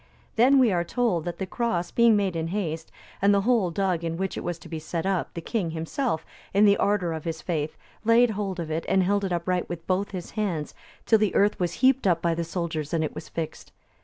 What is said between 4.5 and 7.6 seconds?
to be set up, the king himself, in the ardour of his